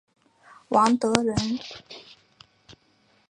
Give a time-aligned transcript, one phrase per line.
[0.69, 1.37] 王德人。